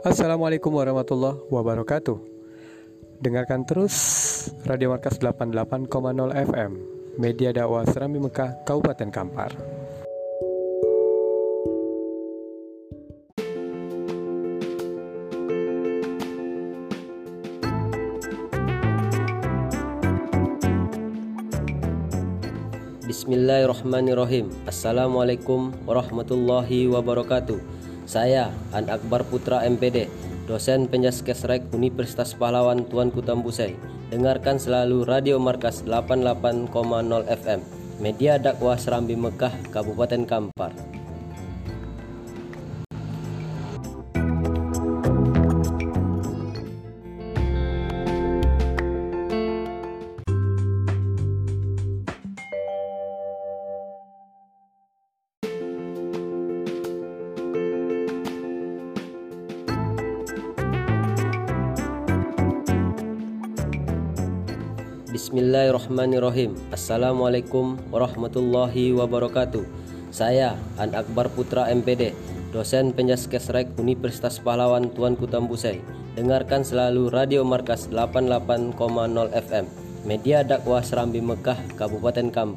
Assalamualaikum 0.00 0.72
warahmatullahi 0.80 1.44
wabarakatuh. 1.52 2.16
Dengarkan 3.20 3.68
terus 3.68 3.92
Radio 4.64 4.96
Markas 4.96 5.20
88,0 5.20 5.92
FM, 6.40 6.72
media 7.20 7.52
dakwah 7.52 7.84
Serambi 7.84 8.16
Mekah, 8.16 8.64
Kabupaten 8.64 9.12
Kampar. 9.12 9.52
Bismillahirrahmanirrahim 23.04 24.48
Assalamualaikum 24.64 25.76
warahmatullahi 25.84 26.88
wabarakatuh 26.88 27.89
Saya 28.10 28.50
An 28.74 28.90
Akbar 28.90 29.22
Putra 29.22 29.62
MPD 29.62 30.10
Dosen 30.50 30.90
Penjaskesrek 30.90 31.70
Universitas 31.70 32.34
Pahlawan 32.34 32.82
Tuanku 32.90 33.22
Tambusai 33.22 33.78
Dengarkan 34.10 34.58
selalu 34.58 35.06
Radio 35.06 35.38
Markas 35.38 35.86
88,0 35.86 36.74
FM 37.30 37.62
Media 38.02 38.34
dakwah 38.34 38.74
Serambi 38.74 39.14
Mekah 39.14 39.54
Kabupaten 39.70 40.26
Kampar 40.26 40.74
Bismillahirrahmanirrahim. 65.10 66.54
Assalamualaikum 66.70 67.74
warahmatullahi 67.90 68.94
wabarakatuh. 68.94 69.66
Saya 70.14 70.54
An 70.78 70.94
Akbar 70.94 71.26
Putra 71.34 71.66
MPD 71.66 72.14
Dosen 72.54 72.94
Penjaskesrek 72.94 73.74
Universitas 73.74 74.38
Pahlawan 74.38 74.86
Tuanku 74.94 75.26
Tambusai 75.26 75.82
Dengarkan 76.14 76.62
selalu 76.62 77.10
Radio 77.10 77.42
Markas 77.42 77.90
88,0 77.90 79.34
FM 79.34 79.66
Media 80.06 80.46
dakwah 80.46 80.78
Serambi 80.78 81.18
Mekah 81.18 81.58
Kabupaten 81.74 82.30
Kampar 82.30 82.48